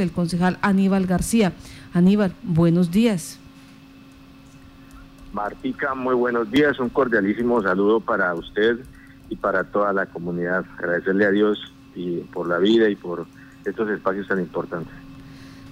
[0.00, 1.54] el concejal Aníbal García.
[1.92, 3.40] Aníbal, buenos días.
[5.32, 6.78] Martica, muy buenos días.
[6.78, 8.78] Un cordialísimo saludo para usted
[9.28, 10.64] y para toda la comunidad.
[10.78, 11.58] Agradecerle a Dios
[11.96, 13.26] y por la vida y por
[13.64, 14.94] estos espacios tan importantes.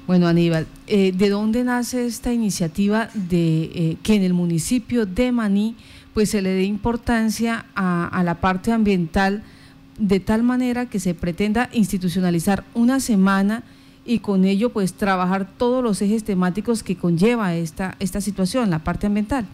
[0.09, 5.31] Bueno, Aníbal, eh, ¿de dónde nace esta iniciativa de eh, que en el municipio de
[5.31, 5.77] Maní
[6.15, 9.45] pues se le dé importancia a, a la parte ambiental
[10.01, 13.63] de tal manera que se pretenda institucionalizar una semana
[14.07, 18.79] y con ello pues trabajar todos los ejes temáticos que conlleva esta, esta situación, la
[18.79, 19.47] parte ambiental.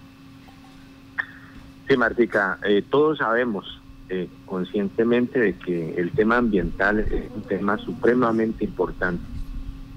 [1.88, 7.78] Sí, Martica, eh, todos sabemos eh, conscientemente de que el tema ambiental es un tema
[7.78, 9.24] supremamente importante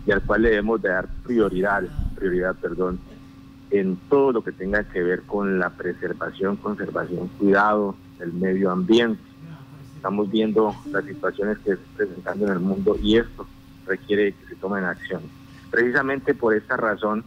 [0.07, 1.83] y al cual le debemos de dar prioridad,
[2.15, 2.99] prioridad, perdón,
[3.71, 9.21] en todo lo que tenga que ver con la preservación, conservación, cuidado del medio ambiente.
[9.95, 13.47] Estamos viendo las situaciones que se están presentando en el mundo y esto
[13.85, 15.21] requiere que se tomen acción.
[15.71, 17.23] Precisamente por esta razón,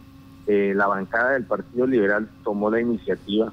[0.47, 3.51] eh, la bancada del Partido Liberal tomó la iniciativa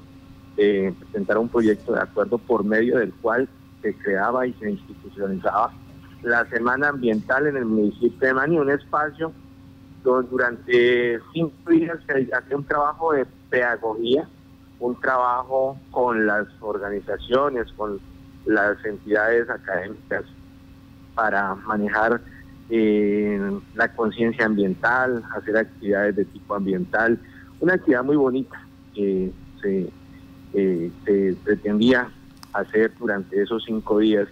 [0.55, 3.47] de presentar un proyecto de acuerdo por medio del cual
[3.81, 5.71] se creaba y se institucionalizaba
[6.23, 9.31] la Semana Ambiental en el municipio de Mani, un espacio
[10.03, 14.27] donde durante cinco días se hace un trabajo de pedagogía,
[14.79, 17.99] un trabajo con las organizaciones, con
[18.45, 20.23] las entidades académicas
[21.15, 22.21] para manejar
[22.69, 27.17] la conciencia ambiental, hacer actividades de tipo ambiental,
[27.59, 28.61] una actividad muy bonita
[28.93, 29.89] que se,
[30.53, 32.09] se pretendía
[32.53, 34.27] hacer durante esos cinco días,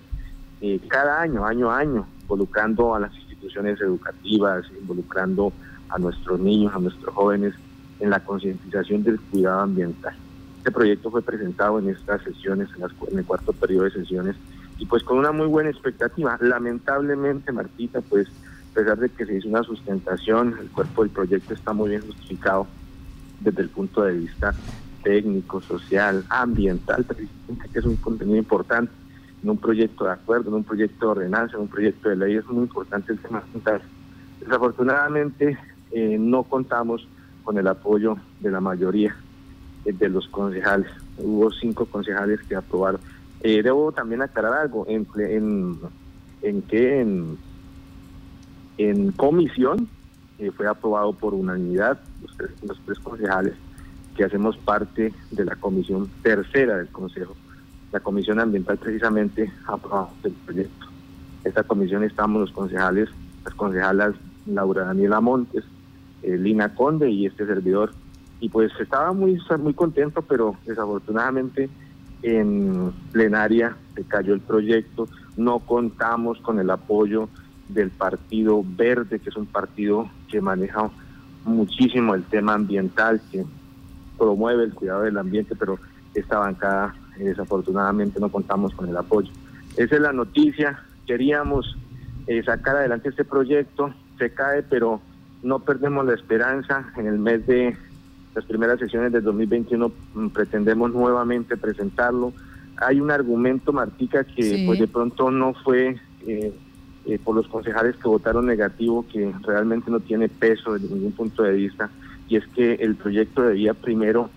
[0.61, 5.53] eh, cada año, año a año, involucrando a las instituciones educativas, involucrando
[5.89, 7.53] a nuestros niños, a nuestros jóvenes
[7.99, 10.15] en la concientización del cuidado ambiental.
[10.57, 14.35] Este proyecto fue presentado en estas sesiones, en, las, en el cuarto periodo de sesiones
[14.77, 16.37] y pues con una muy buena expectativa.
[16.41, 21.53] Lamentablemente, Martita, pues a pesar de que se hizo una sustentación, el cuerpo del proyecto
[21.53, 22.67] está muy bien justificado
[23.39, 24.53] desde el punto de vista
[25.03, 27.05] técnico, social, ambiental,
[27.71, 28.91] que es un contenido importante
[29.43, 32.35] en un proyecto de acuerdo, en un proyecto de ordenanza, en un proyecto de ley,
[32.35, 33.81] es muy importante el tema ambiental.
[34.39, 35.57] Desafortunadamente
[35.91, 37.07] eh, no contamos
[37.43, 39.15] con el apoyo de la mayoría
[39.85, 40.89] de los concejales.
[41.17, 42.99] Hubo cinco concejales que aprobaron
[43.41, 45.77] eh, debo también aclarar algo, en, en,
[46.41, 47.37] en en,
[48.77, 49.87] en comisión
[50.37, 53.53] eh, fue aprobado por unanimidad los tres, los tres concejales
[54.15, 57.35] que hacemos parte de la comisión tercera del Consejo.
[57.91, 60.87] La comisión ambiental precisamente aprobado el proyecto.
[61.43, 63.09] Esta comisión estamos los concejales,
[63.43, 64.15] las concejalas
[64.45, 65.63] Laura Daniela Montes,
[66.23, 67.91] eh, Lina Conde y este servidor.
[68.39, 71.69] Y pues estaba muy, muy contento, pero desafortunadamente
[72.21, 77.29] en plenaria se cayó el proyecto, no contamos con el apoyo
[77.69, 80.89] del Partido Verde, que es un partido que maneja
[81.45, 83.45] muchísimo el tema ambiental, que
[84.17, 85.79] promueve el cuidado del ambiente, pero
[86.13, 89.31] esta bancada eh, desafortunadamente no contamos con el apoyo.
[89.77, 91.77] Esa es la noticia, queríamos
[92.27, 95.01] eh, sacar adelante este proyecto, se cae, pero
[95.43, 96.91] no perdemos la esperanza.
[96.97, 97.77] En el mes de
[98.35, 102.33] las primeras sesiones del 2021 mm, pretendemos nuevamente presentarlo.
[102.77, 105.95] Hay un argumento, Martica, que pues de pronto no fue
[106.27, 106.53] eh,
[107.05, 111.43] eh, por los concejales que votaron negativo, que realmente no tiene peso desde ningún punto
[111.43, 111.89] de vista,
[112.27, 114.29] y es que el proyecto debía primero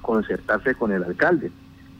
[0.00, 1.50] concertarse con el alcalde.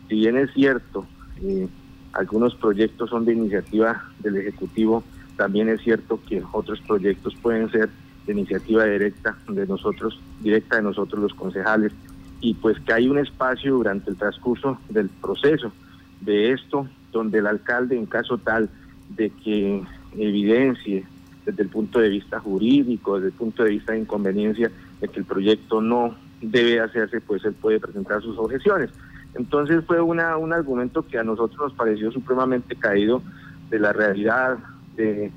[0.08, 1.06] Si bien es cierto,
[1.42, 1.68] eh,
[2.14, 5.04] algunos proyectos son de iniciativa del Ejecutivo,
[5.36, 7.90] también es cierto que otros proyectos pueden ser
[8.32, 11.92] iniciativa directa de nosotros, directa de nosotros los concejales,
[12.40, 15.72] y pues que hay un espacio durante el transcurso del proceso
[16.20, 18.68] de esto, donde el alcalde, en caso tal
[19.16, 19.82] de que
[20.16, 21.04] evidencie
[21.44, 25.20] desde el punto de vista jurídico, desde el punto de vista de inconveniencia, de que
[25.20, 28.90] el proyecto no debe hacerse, pues él puede presentar sus objeciones.
[29.34, 33.22] Entonces fue una, un argumento que a nosotros nos pareció supremamente caído
[33.70, 34.58] de la realidad,
[34.96, 35.30] de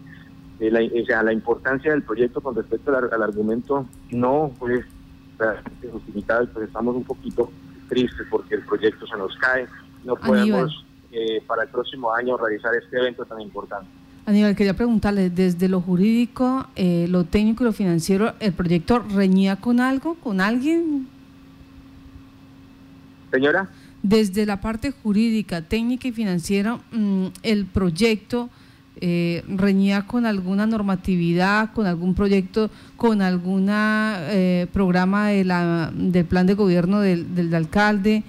[0.69, 4.83] la, o sea, la importancia del proyecto con respecto al, argumento no fue
[5.91, 7.51] justificada, pues estamos un poquito
[7.89, 9.65] tristes porque el proyecto se nos cae,
[10.03, 13.89] no podemos eh, para el próximo año realizar este evento tan importante.
[14.25, 19.55] Aníbal, quería preguntarle, desde lo jurídico, eh, lo técnico y lo financiero, ¿el proyecto reñía
[19.55, 21.07] con algo, con alguien?
[23.31, 23.67] Señora.
[24.03, 28.49] Desde la parte jurídica, técnica y financiera, mm, el proyecto
[28.99, 36.25] eh, reñía con alguna normatividad, con algún proyecto, con algún eh, programa de la, del
[36.25, 38.23] plan de gobierno del, del alcalde?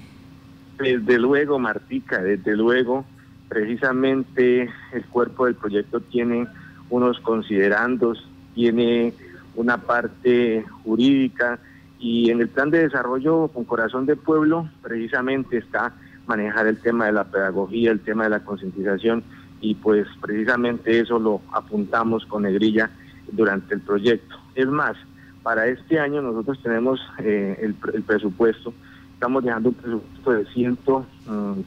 [0.78, 3.04] Desde luego, Martica, desde luego,
[3.48, 6.46] precisamente el cuerpo del proyecto tiene
[6.90, 9.14] unos considerandos tiene
[9.54, 11.58] una parte jurídica
[11.98, 15.94] y en el plan de desarrollo con corazón de pueblo precisamente está
[16.26, 19.22] manejar el tema de la pedagogía, el tema de la concientización
[19.62, 22.90] y pues precisamente eso lo apuntamos con negrilla
[23.30, 24.36] durante el proyecto.
[24.54, 24.96] Es más,
[25.42, 28.74] para este año nosotros tenemos eh, el, presupuesto,
[29.14, 30.44] estamos dejando un presupuesto de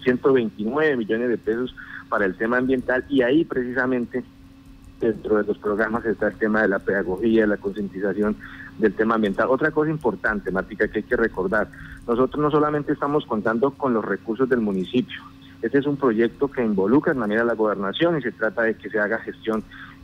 [0.03, 1.75] 129 mm, millones de pesos
[2.09, 4.24] para el tema ambiental y ahí precisamente
[5.00, 8.36] dentro de los programas está el tema de la pedagogía, la concientización
[8.77, 9.48] del tema ambiental.
[9.50, 11.69] Otra cosa importante, Matica, que hay que recordar,
[12.07, 15.21] nosotros no solamente estamos contando con los recursos del municipio,
[15.62, 18.90] este es un proyecto que involucra de manera la gobernación y se trata de que
[18.90, 19.63] se haga gestión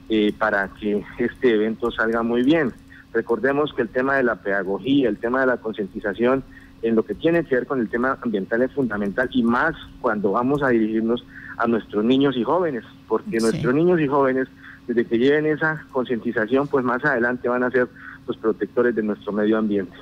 [0.09, 2.73] eh, para que este evento salga muy bien.
[3.13, 6.43] Recordemos que el tema de la pedagogía, el tema de la concientización,
[6.81, 10.31] en lo que tiene que ver con el tema ambiental es fundamental y más cuando
[10.31, 11.23] vamos a dirigirnos
[11.57, 14.47] a nuestros niños y jóvenes, porque nuestros niños y jóvenes,
[14.87, 17.87] desde que lleven esa concientización, pues más adelante van a ser
[18.27, 19.95] los protectores de nuestro medio ambiente.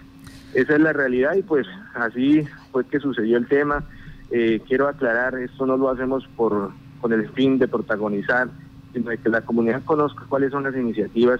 [0.54, 3.84] Esa es la realidad y pues así fue que sucedió el tema.
[4.32, 6.72] Eh, quiero aclarar, esto no lo hacemos por
[7.02, 8.50] con el fin de protagonizar,
[8.94, 11.40] sino de que la comunidad conozca cuáles son las iniciativas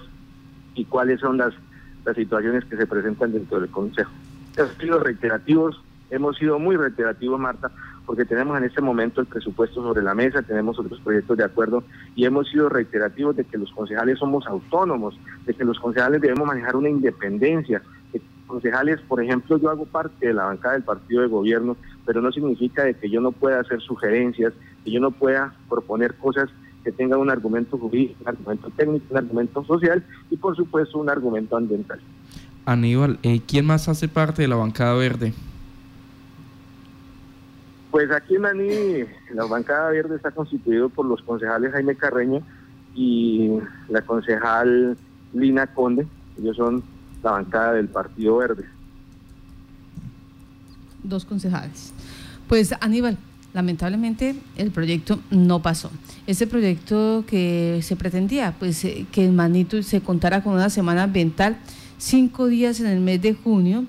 [0.74, 1.52] y cuáles son las,
[2.04, 4.10] las situaciones que se presentan dentro del Consejo.
[4.56, 7.70] Hemos sido reiterativos, hemos sido muy reiterativos, Marta,
[8.06, 11.84] porque tenemos en este momento el presupuesto sobre la mesa, tenemos otros proyectos de acuerdo
[12.16, 16.46] y hemos sido reiterativos de que los concejales somos autónomos, de que los concejales debemos
[16.46, 17.82] manejar una independencia.
[18.46, 21.76] concejales, por ejemplo, yo hago parte de la bancada del partido de gobierno,
[22.10, 24.52] pero no significa de que yo no pueda hacer sugerencias,
[24.84, 26.50] que yo no pueda proponer cosas
[26.82, 31.08] que tengan un argumento jurídico, un argumento técnico, un argumento social y por supuesto un
[31.08, 32.00] argumento ambiental.
[32.64, 35.32] Aníbal, eh, ¿quién más hace parte de la bancada verde?
[37.92, 42.42] Pues aquí en Maní, la bancada verde está constituido por los concejales Jaime Carreño
[42.92, 43.52] y
[43.88, 44.96] la concejal
[45.32, 46.08] Lina Conde.
[46.40, 46.82] Ellos son
[47.22, 48.64] la bancada del Partido Verde.
[51.02, 51.92] Dos concejales.
[52.48, 53.16] Pues Aníbal,
[53.52, 55.90] lamentablemente el proyecto no pasó.
[56.26, 61.04] Ese proyecto que se pretendía, pues eh, que en Manito se contara con una semana
[61.04, 61.58] ambiental,
[61.98, 63.84] cinco días en el mes de junio,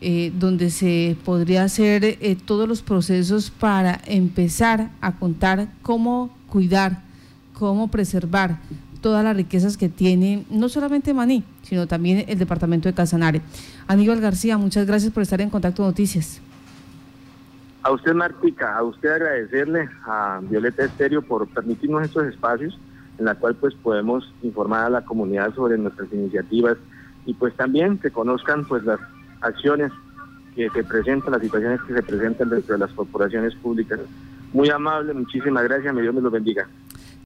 [0.00, 7.02] eh, donde se podría hacer eh, todos los procesos para empezar a contar cómo cuidar,
[7.52, 8.60] cómo preservar
[9.02, 13.42] todas las riquezas que tiene no solamente Maní, sino también el departamento de Casanare.
[13.86, 16.40] Aníbal García, muchas gracias por estar en Contacto Noticias.
[17.82, 22.78] A usted, Martica, a usted agradecerle a Violeta Estéreo por permitirnos estos espacios
[23.18, 26.76] en la cual pues podemos informar a la comunidad sobre nuestras iniciativas
[27.24, 29.00] y pues también que conozcan pues las
[29.40, 29.92] acciones
[30.54, 34.00] que se presentan, las situaciones que se presentan dentro de las corporaciones públicas.
[34.52, 36.66] Muy amable, muchísimas gracias, mi Dios me lo bendiga.